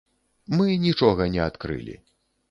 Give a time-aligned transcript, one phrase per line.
[0.61, 1.95] Мы нічога не адкрылі.